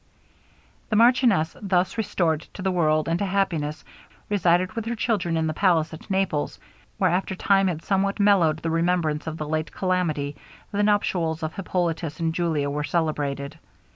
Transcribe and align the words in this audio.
The 0.89 0.95
marchioness, 0.95 1.55
thus 1.61 1.95
restored 1.95 2.41
to 2.55 2.63
the 2.63 2.71
world, 2.71 3.07
and 3.07 3.19
to 3.19 3.25
happiness, 3.27 3.85
resided 4.29 4.73
with 4.73 4.85
her 4.87 4.95
children 4.95 5.37
in 5.37 5.45
the 5.45 5.53
palace 5.53 5.93
at 5.93 6.09
Naples, 6.09 6.57
where, 6.97 7.11
after 7.11 7.35
time 7.35 7.67
had 7.67 7.83
somewhat 7.83 8.19
mellowed 8.19 8.57
the 8.63 8.71
remembrance 8.71 9.27
of 9.27 9.37
the 9.37 9.47
late 9.47 9.71
calamity, 9.71 10.35
the 10.71 10.81
nuptials 10.81 11.43
of 11.43 11.53
Hippolitus 11.53 12.19
and 12.19 12.33
Julia 12.33 12.67
were 12.71 12.83
celebrated. 12.83 13.59